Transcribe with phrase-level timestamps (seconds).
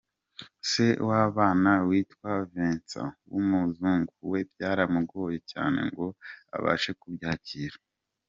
[0.69, 3.01] Se w’abana witwa Vince
[3.31, 6.07] w’umuzungu we byaramugoye cyane ngo
[6.55, 7.75] abashe kubyakira.